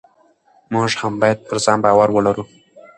موږ 0.73 0.89
هم 1.01 1.13
باید 1.21 1.37
پر 1.47 1.57
ځان 1.65 1.77
باور 1.85 2.09
ولرو. 2.13 2.43